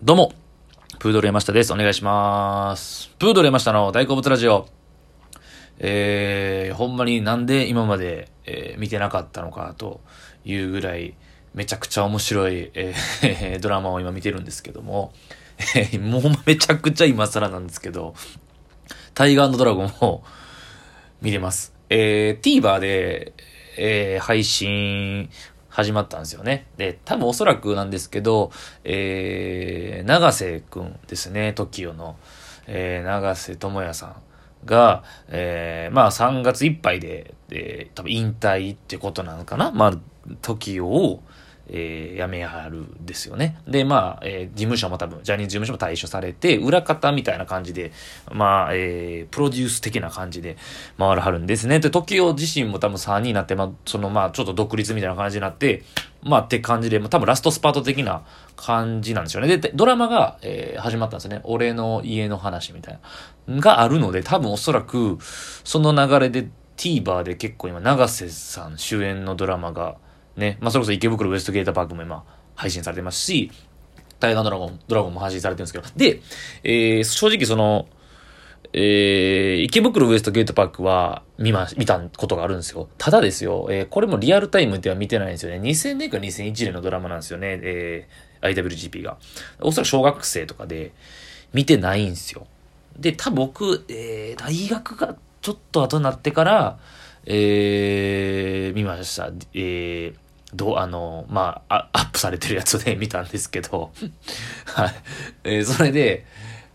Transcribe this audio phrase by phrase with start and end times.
[0.00, 0.32] どうも、
[1.00, 1.72] プードル山下です。
[1.72, 3.08] お願いします。
[3.18, 4.68] プードル山下の大好物ラジオ。
[5.80, 10.00] えー、ほんまになんで今まで、えー見てなかったのかと
[10.44, 11.14] いうぐらい、
[11.52, 15.12] めちゃくちゃ面白い、えー ドラマを今見てるんですけども、
[15.74, 18.14] えーもうめちゃくちゃ今更なんですけど、
[19.14, 20.22] タイガードラゴンを
[21.20, 21.74] 見れます。
[21.90, 23.32] えー、TVer で、
[23.76, 25.28] えー配信
[25.78, 26.66] 始まったんですよね。
[26.76, 28.50] で、多分おそらくなんですけど、
[28.82, 32.16] えー、長瀬くんですね、TOKIO の、
[32.66, 34.16] えー、長瀬智也さん
[34.64, 39.92] が、えー、まあ3月いっぱいで、えー、多分引退ってことなのかなまあ、
[40.42, 41.22] TOKIO を、
[41.68, 43.58] えー、辞めはるんですよね。
[43.66, 47.92] で、まあ、えー事務所も多分、ジャニーズ事務所も退所されて、裏方みたいな感じで、
[48.32, 50.56] まあ、えー、プロデュース的な感じで
[50.98, 51.80] 回らはるんですね。
[51.80, 55.84] で、TOKIO 自身も多分3人になって、まあ、その、まあ、ちょっと独立みたいな感じになって、
[56.22, 58.22] まあ、って感じで、まあ、多分ラストスパート的な
[58.56, 59.58] 感じなんですよね。
[59.58, 61.40] で、ドラマが、えー始まったんですね。
[61.44, 62.98] 俺の家の話みたい
[63.46, 63.60] な。
[63.60, 65.18] があるので、多分おそらく、
[65.64, 69.96] その流れで TVer で結構今、長瀬さん主演のドラマが、
[70.38, 73.50] ね、まあ、それこそ池袋ウエストゲートパークも今、配信されてますし、
[74.20, 75.84] タイガードラゴン、ドラゴンも配信されてるんですけど。
[75.96, 76.20] で、
[76.64, 77.86] えー正直その、
[78.72, 82.88] えー池袋ウエストゲートパークは見ま、見たことがあるんですよ。
[82.98, 85.60] ただですよ、えーこれもリアルタイムでは見てないんですよね。
[85.60, 87.60] 2000年か2001年のドラマなんですよね。
[87.62, 89.16] えー IWGP が。
[89.60, 90.92] おそらく小学生とかで
[91.52, 92.46] 見てないんですよ。
[92.96, 96.78] で、多分僕、えー大学がちょっと後になってから、
[97.26, 99.30] えー見ました。
[99.54, 103.90] えーどう、あの、まあ、アップされてるやつで 見たんですけど、
[104.66, 104.94] はい。
[105.44, 106.24] えーそれで、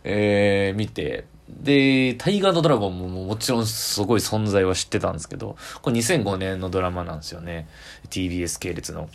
[0.04, 7.68] えー見て、で、タイガードラゴンももちろんすごい存在は知ってたんですけど、これ2005年のドラマなんですよね。
[8.10, 9.10] TBS 系列の。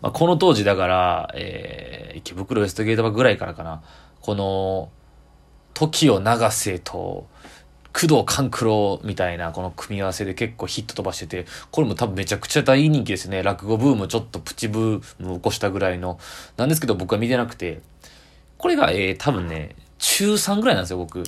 [0.00, 3.82] まあ、この当時だから、えー池袋ウエストゲートバーぐらいからかな。
[4.20, 4.90] この、
[5.74, 7.28] TOKIO 長瀬と、
[7.92, 13.42] 工藤官九郎みたいなこの組み合わせで結構ヒット飛ばしてて、これも多分めちゃくちゃ大人気ですね。
[13.42, 16.18] 落語ブームちょっとプチブーム起こしたぐらいの。
[16.56, 17.80] なんですけど僕は見てなくて、
[18.56, 21.22] これが、えー、多分ね、中3ぐらいなんですよ、僕。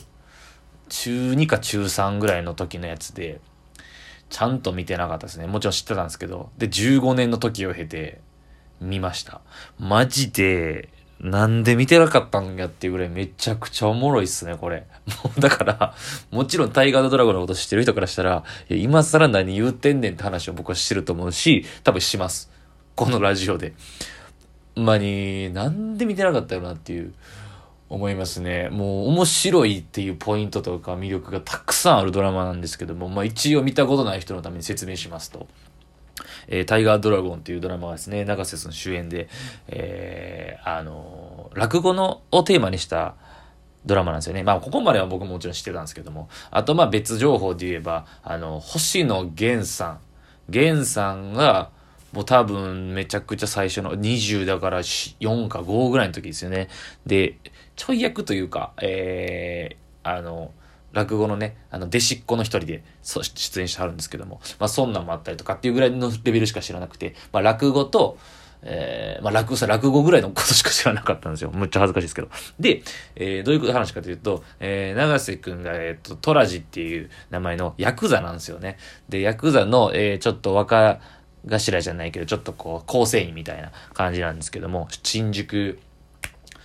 [0.89, 3.41] 中2か中3ぐらいの時のやつで、
[4.29, 5.47] ちゃんと見てなかったですね。
[5.47, 6.51] もちろん知ってたんですけど。
[6.59, 8.21] で、15年の時を経て、
[8.81, 9.41] 見ました。
[9.79, 10.89] マジで、
[11.21, 14.87] なんで見てなかったんやっていうぐらいめちゃくちゃおもろいっすね、これ。
[15.23, 15.95] も うだから、
[16.31, 22.51] もちろんタイガードドラゴンのこと知ってる人からしたら、いや今更何言うてんねんって話を僕はしてると思うし、多分します。
[22.95, 23.75] このラジオで。
[24.75, 27.13] ほんまに、なんで見てなかったよなっていう、
[27.91, 28.69] 思いますね。
[28.71, 35.49] もう面白いっていうポイントとか魅力がたくさんあるドラマなんですけども、まあ一応見たことない人のために説明しますと。
[36.49, 39.29] えータイガードラゴンっていうドラマがですね、長瀬さん主演で、
[39.69, 43.17] えーあのー落語の、をテーマにした
[43.87, 44.43] ドラマなんですよね。
[44.43, 50.01] まあ、ここまでは僕ももちろん知ってたんですけども、あと、まあ別情報で言えば、あの、星野源さん。
[50.49, 51.71] 源さんが、
[52.13, 56.69] もう多分めちゃくちゃ最初の20だから4か5ぐらいの時ですよね。
[57.07, 57.37] で、
[57.77, 60.53] ちょい役というか、えー、あの、
[60.93, 68.19] 落語のね、あの、弟子っ子の一人でそ出演してはるんですけども、まあそんなんもあったりとかっていうぐらいのレベルしか知らなくて、まあ落語と、
[68.63, 71.51] えー、まあ落語さ、落語ぐらいのことしか知らなかったんですよ。
[71.53, 72.29] むっちゃ恥ずかしいですけど。
[72.59, 72.83] で、
[73.17, 78.77] えー、どういう話かというと、えー、長瀬くんが、えっ、と、トラジっていう名前のヤクザなんですよね。
[79.09, 81.01] で、ヤクザの、えー、ちょっと若
[81.47, 85.79] 頭じゃないけど、ちょっとこう、構成員みたいな感じなんですけども、新宿、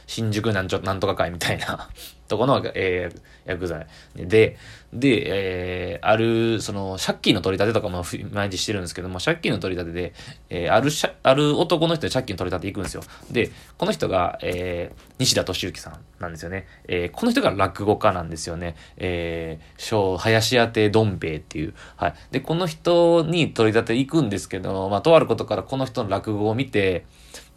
[0.08, 1.90] 新宿なんちょ、なんとか会みたいな
[2.28, 3.86] とこの、えー、薬剤。
[4.16, 4.58] で、
[4.94, 10.14] で、えー、ある、その、借金の取り立てとかも毎日してるんですけども、借金の取り立てで、
[10.50, 10.90] えー、ある、
[11.24, 13.04] ある男の人で借金取り立て行くんですよ。
[13.32, 16.68] で、この人が、えー、西田敏行さんなんですよね。
[16.88, 18.76] えー、この人が落語家なんですよね。
[18.98, 21.74] えー、小、林家亭どん兵衛っていう。
[21.96, 22.14] はい。
[22.32, 27.06] で、この人に取り立て行くんですけど、まあ、とあることからこの人の落語を見て、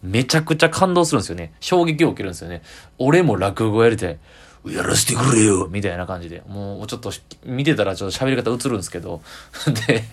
[0.03, 1.53] めちゃくちゃ感動するんですよね。
[1.61, 2.63] 衝撃を受けるんですよね。
[2.99, 4.19] 俺も落語やりたい。
[4.67, 6.43] やらせてくれよみたいな感じで。
[6.47, 7.13] もうちょっと
[7.45, 9.23] 見てたらちょっと喋り方映るんですけど。
[9.87, 10.05] で、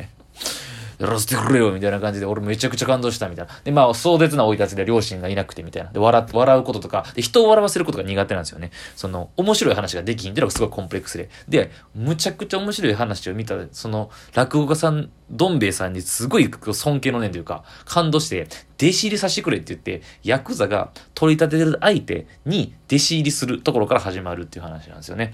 [1.00, 3.54] やらせてくれよみたいな感じで、俺めちゃくちゃ感動したみたいな。
[3.64, 5.92] で、まあ、壮絶な生い立ちで両親がいなくてみたいな。
[5.92, 8.72] で、笑、笑うこととか、で、人を笑わせることが苦手なんですよね。
[8.96, 11.30] その、面白い話ができんっていうのがすごいコンプレックスで。
[11.48, 25.34] で、むちゃくちゃ面白い話を見た、その、落語家さん、どん兵衛さんにすごい尊敬の念というか、感動して、弟子入りさせてくれって言って、ヤクザが取り立ててる相手に弟子入りするところから始まるっていう話なんですよね。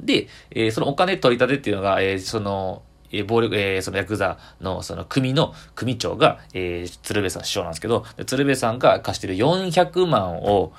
[0.00, 2.82] で、えーそのお金取り立てっていうのが、えーその、
[3.18, 10.72] えー暴力、えーそのヤクザの、その組の組長が、えー鶴瓶さん師匠なんですけど、鶴瓶さんが貸してる400万を、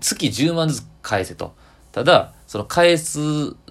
[0.00, 1.54] 月10万ずつ返せと。
[1.92, 3.18] ただ、その返す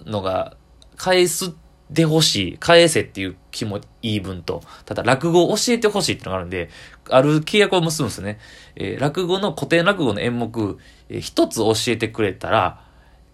[0.04, 0.56] のが、
[0.96, 1.52] 返す
[1.90, 6.70] でほしい、返せっていう気も言い分と、ただ落語を教えてほしいっていうのがあるんで、
[7.10, 8.38] ある契約を結ぶんですね。
[8.76, 10.78] えー、落語の古典落語の演目、
[11.08, 12.84] えー、一つ教えてくれたら、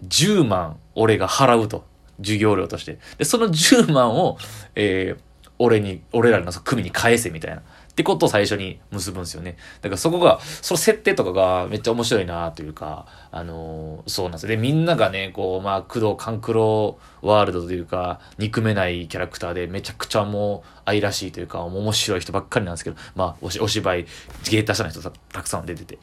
[0.06, 1.84] 10万俺が払うと。
[2.18, 2.98] 授業料として。
[3.18, 4.38] で、その10万を、
[4.74, 7.62] えー、俺に、俺らの組に返せみたいな。
[7.94, 9.56] ってことを最初に結ぶんですよね。
[9.80, 14.48] だからそこが、その設定とかがめっちゃ面白いなというか、あのー、そうなんですよ。
[14.48, 24.06] で、みんながね、こう、まあ、工藤勘九郎ワールドというか、憎めないキャラクターでめちゃくちゃもう愛らしいというか、面白い人ばっかりなんですけど、まあ、おしお芝居、
[24.50, 26.00] 芸達者の人たくさん出てて。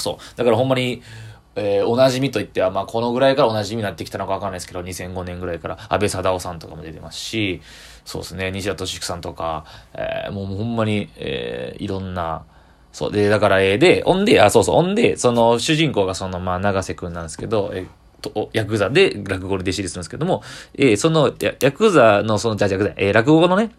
[0.00, 0.36] そう。
[0.36, 1.02] だからほんまに、
[1.54, 7.60] えー、おなじみといっては、まあ、このぐらいからおなじみになってきたのかわかんないですけど、2005年ぐらいから安倍貞夫さんとかも出てますし、
[8.04, 9.64] そうですね、西田敏行さんとか、
[9.94, 12.44] えー、もうほんまに、えー、いろんな、
[12.92, 17.86] そう、で、だから、えー、で、オンで、あ、そうそう、オンで、その、主人公がその、まあ、長瀬くんなんですけど、えー
[18.22, 20.42] と、ヤクザで落語で弟子入りするんですけども、
[20.74, 23.70] えー、その、ヤクザの、その、じゃじゃえー、落語のね、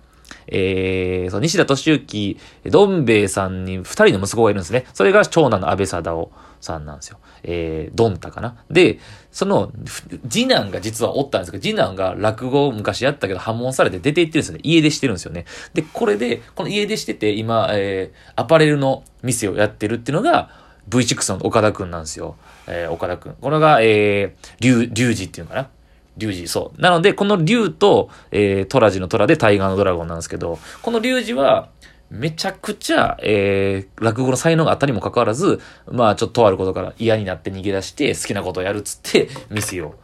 [0.47, 4.85] えー、そう、西田敏行、どん兵衛さんに二人の息子がいるんですね。
[4.93, 6.31] それが長男の安倍貞夫
[6.63, 7.19] さんなんですよ。
[7.43, 8.63] えー、ドンタかな？
[8.69, 8.99] で、
[9.31, 9.71] その、
[10.29, 14.61] 次男が実はおったんですけど、次男が落語を昔やったけど破門されて出て行ってるんですよね。
[14.63, 15.45] 家出してるんですよね。
[15.73, 20.49] で、これで、この家出してて、今、えー、アパレルの店をやってるっていうのが、
[20.89, 22.35] V6 の岡田くんなんですよ。
[22.67, 23.33] えー、岡田くん。
[23.33, 25.69] これが、えー、竜、竜二っていうのかな？
[26.15, 26.79] リュウジ、そう。
[26.81, 31.69] なので、この竜と、えー、トラジのトラでタイガーのドラゴンなんですけど、このリュウジは、
[32.13, 35.59] めちゃくちゃ、えー、落語の才能があったにもかかわらず、
[35.91, 39.95] まあ、ちょっととあることから嫌になって逃げ出して、好きなことをやるっつって、店を、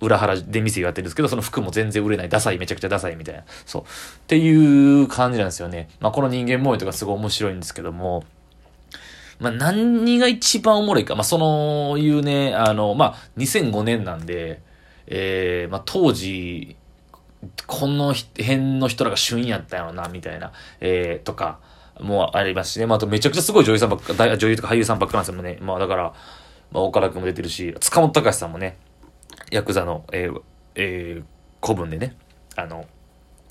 [0.00, 3.44] 裏腹で店をやってるんですけど、その服も全然売れない、ダサい、めちゃくちゃダサいみたいな。
[3.66, 3.82] そう。
[3.82, 3.86] っ
[4.26, 5.90] ていう感じなんですよね。
[6.00, 8.24] まあ、この人間模様とかすごい面白いんですけども、
[9.38, 11.14] まあ、何が一番おもろいか。
[11.14, 14.60] まあ、そのいうね、あの、まあ、2005年なんで、
[15.06, 16.76] えー、まあ、当時、
[17.66, 21.58] この辺の人らが旬やったやろな、みたいな、えー、とか、
[22.00, 22.86] もありますしね。
[22.86, 25.58] まあ、あとめちゃくちゃすごい女優さんばっか、女優とか俳優さんばっかなんですよね。
[25.60, 26.14] まあ、だから、
[26.72, 28.78] まあ、岡田君も出てるし、塚本隆さんもね、
[29.50, 30.42] ヤクザの、えー、
[30.74, 32.16] えー、古文でね、
[32.56, 32.86] あの、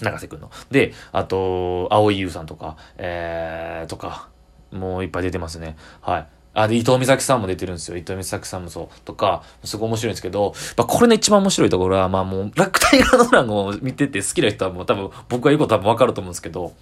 [0.01, 0.51] 永瀬君の。
[0.71, 4.29] で、あと、蒼井優さんとか、えー、とか、
[4.71, 5.77] もういっぱい出てますね。
[6.01, 6.27] はい。
[6.53, 7.97] あ、で、伊藤美咲さんも出てるんですよ。
[7.97, 9.01] 伊藤美咲さんもそう。
[9.05, 16.73] とか、すごい面白いんですけど、まあ、これの一番面白いところは、まあもう、落体ガドランを見てて好きな人はもう多分、僕が言うこと多分わかると思うんですけど、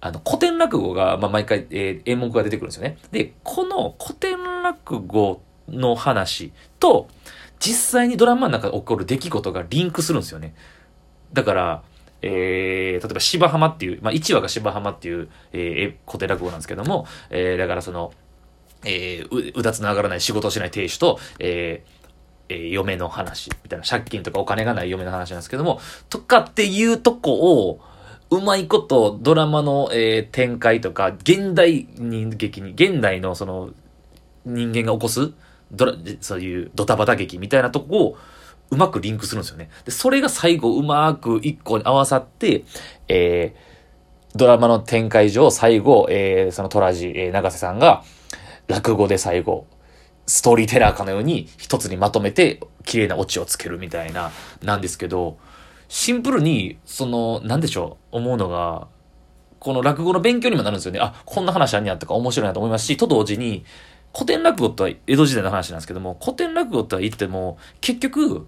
[0.00, 2.98] あの、古典落語が、まあ、毎回、えー、演目が出てくるんですよね。
[3.10, 7.08] で、この古典落語の話と、
[7.58, 10.54] 実際にドラマの中で起こる出来事がリンクするんですよね。
[11.32, 11.82] だから、
[12.20, 18.12] えー、例えば芝浜っていう、まあ、1話が芝浜っていう、えー、古典落語なんですけども、えー、だからその、
[18.84, 21.94] えー、う、うだつの上がらない仕事をしない亭主と、えー、
[22.48, 27.80] えー、嫁の話、みたいな、借金とかお金がない嫁の話なんですけども、とかっていうとこを、
[28.30, 33.70] うまいことドラマの、えー、展開とか、現代人劇に、現代のその、
[34.44, 35.32] 人間が起こす、
[35.72, 38.18] ドラ、そういうドタバタ劇みたいなとこを、
[38.70, 39.70] うまくリンクするんですよね。
[39.84, 42.64] で、それが最後うまく一個に合わさって、
[43.08, 48.02] えー、ドラマの展開上、最後、えー、そのトラジ、えー、長瀬さんが、
[48.68, 49.66] 落語で最後、
[50.26, 54.30] ストーリーテラーかのように一つにまとめて綺麗なオチをつけるみたいな、
[54.62, 55.38] なんですけど、
[55.88, 58.88] シンプルに、その、なんでしょう、思うのが、
[59.60, 61.00] この落語の勉強にもなるんですよね。
[61.00, 63.64] あ、こんな話あんにやったか面白いなと思いますし、と同時に、
[64.14, 68.46] 古典落語とは江戸時代の話なんですけども、古典落語とは言っても、結局、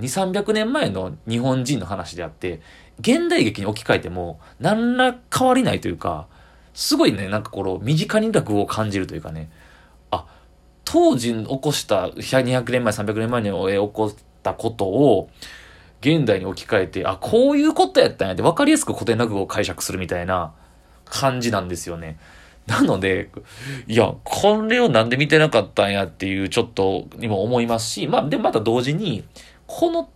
[0.00, 2.60] 2、300年前の日本人の話であって、
[3.00, 6.28] 現代劇に置き換えても、何ら変わりないというか、
[6.78, 9.50] すごいね、なんかこの、身近に落語を感じるというかね、
[10.12, 10.26] あ、
[10.84, 15.28] 当時起こした、200年前、300年前に起こったことを、
[16.02, 20.54] 現代に置き換えて、あ、こういうことやったんやって分かりやすく古典落語を解釈するみたいな
[21.04, 22.16] 感じなんですよね。
[22.68, 23.30] なので、
[23.88, 29.24] いや、これをなんで見てなかったんやっていうちょっとにも思いますし、まあでもまた同時に、
[29.66, 30.08] この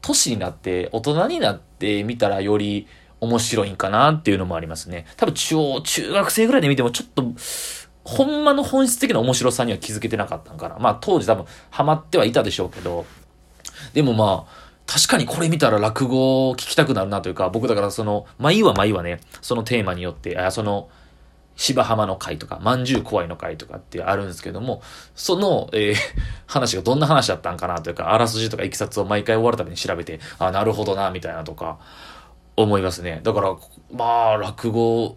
[0.00, 2.86] 年になって、大人になってみたらより
[3.24, 5.06] 面白いんかなっていうのもありますね。
[5.16, 7.24] 多分中、中学生ぐらいで見てもちょっと、
[8.04, 10.76] ほんまの本質的な面白さには気づけてなかったんかな。
[10.78, 13.06] まあ当時多分ハマってはいたでしょうけど、
[13.92, 20.90] でもまあ、確かにこれ見たら落語を聞きたくなるなというか、僕だからその、まあいいわまあいいわね、そのテーマによって、あその、
[21.56, 24.82] 芝浜の会とか、まんじゅう怖いの会とかってあるんですけども、
[25.14, 25.94] その、えー、
[26.46, 31.78] 話がどんな話だったんかなというか、あらすじとかいきさつを毎回終わるたびに調べて、あ、なるほどな、みたいなとか、
[32.56, 33.20] 思いますね。
[33.22, 33.56] だから、
[33.92, 35.16] まあ、落語、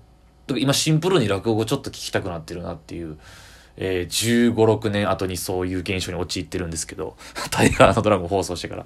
[0.49, 3.17] 今シンプルに落語ちょっと聞きたくなってるなっていう、
[3.77, 7.15] えー、15、6年後にそういう現象に陥ってるんですけど、
[7.51, 8.85] タイガーのドラゴン放送してから。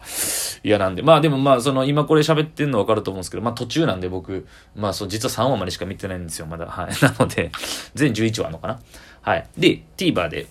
[0.63, 6.65] いや、なんで、まあでもまあ、その、今これ喋ってんのわかると思うんですけど、まあ途中なんで僕、まあそう、実は3話までしか見てないんですよ、まだ。
[6.65, 6.91] はい。
[7.01, 7.51] なので、
[7.95, 8.79] 全11話あるのかな。
[9.21, 9.47] はい。
[9.57, 10.47] で、TVer で、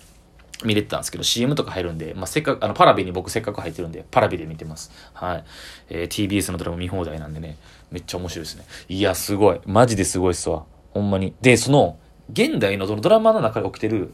[0.63, 4.91] 見れてたんですけど、CM とか入るんで、まあ、せっかく、あの、パラビに僕せっかく入ってるんで、パラビで見てます。
[5.13, 5.43] はい。
[5.89, 7.57] えー、TBS のドラマ見放題なんでね、
[7.91, 8.65] めっちゃ面白いですね。
[8.89, 9.61] いや、すごい。
[9.65, 10.65] マジですごいっすわ。
[10.93, 11.33] ほんまに。
[11.41, 11.97] で、その、
[12.31, 14.13] 現代のドラマの中で起きてる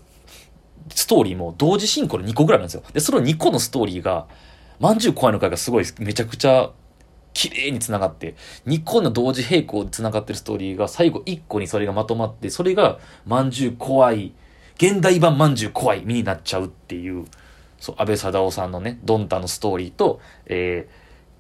[0.90, 2.84] ストーリーも同時進行で2個ぐらいなんですよ。
[2.94, 4.28] で、その2個のストーリーが、
[4.80, 6.72] まんじゅう怖いの回がすごい、めちゃくちゃ
[7.34, 8.36] 綺麗に繋がって、
[8.66, 14.34] 2個の同時並行で繋がってるストーリーが最後1個にそれがまとまって、それがまんじゅう怖い、
[14.78, 17.26] 現代版まんじゅう怖い身になっちゃうっていう、
[17.80, 20.88] そう、安倍貞夫さんのね、ドンタのストーリーと、え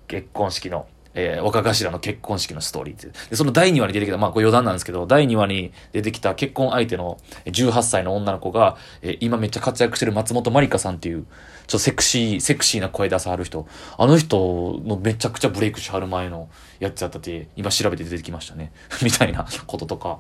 [0.07, 0.87] ー、結婚式の
[1.19, 11.27] えー、若頭の結婚式のストーリーってで、その第2話に出てきた、まあこれ余談なんですけど、第2話に出てきた結婚相手の18歳の女の子が、えー、今めっちゃ活躍してる松本まりかさんっていう、ちょっ
[11.71, 13.67] とセクシー、セクシーな声出さはる人、
[13.97, 18.71] あの人のめちゃくちゃブレイクしはる前のやつやったって、今調べて出てきましたね。
[19.01, 20.19] みたいなこととか。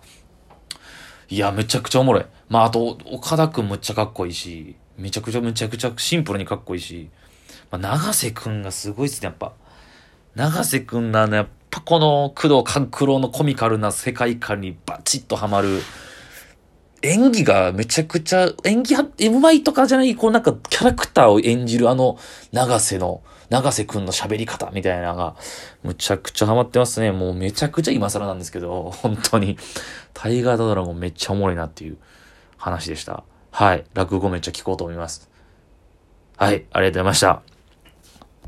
[1.29, 2.25] いや、めちゃくちゃおもろい。
[2.49, 7.09] まああと、岡田くんむっちゃかっこいいし、めちゃくちゃむちゃくちゃシンプルにかっこいいし、
[7.69, 9.53] まあ、長瀬くんがすごいっすね、やっぱ。
[10.35, 15.81] 長瀬くんのあの、やっぱこの工藤官九郎のコミカルな世界観にバチッとハマる。
[17.01, 22.17] 演技がめちゃくちゃ、演技は、うまいとかじゃない、こうなんかキャラクターを演じるあの、
[22.51, 25.35] 長瀬の、長瀬くんの喋り方みたいなのが、
[25.83, 27.11] むちゃくちゃハマってますね。
[27.11, 29.57] もうめちゃくちゃ今更なんですけど、本当に。
[30.13, 31.97] タイガードラゴンめっちゃおもろいなっていう
[32.57, 33.23] 話でした。
[33.51, 33.85] はい。
[33.93, 35.29] 落語めっちゃ聞こうと思います。
[36.37, 36.53] はい。
[36.53, 37.56] ありがとうございました。